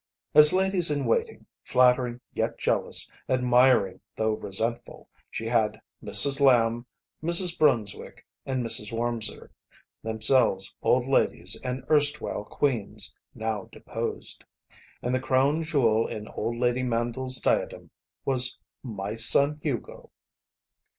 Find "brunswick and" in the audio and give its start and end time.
7.59-8.65